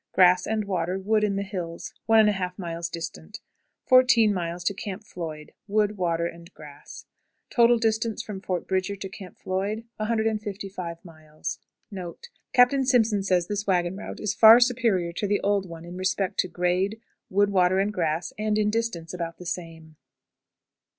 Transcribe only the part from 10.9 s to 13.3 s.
miles. NOTE. Captain Simpson